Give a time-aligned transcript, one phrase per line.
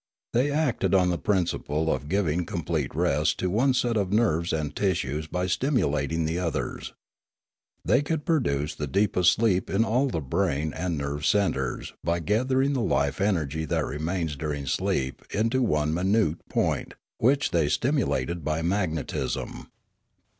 [0.33, 4.75] They acted on the principle of giving complete rest to one set of nerves and
[4.75, 6.93] tissues by stimulating the others.
[7.85, 12.73] They could produce the deepest sleep in all the brain and nerve centres by gathering
[12.73, 18.43] the life energy that remains during sleep into one minute point, which they stimu lated
[18.43, 19.67] by magnetism.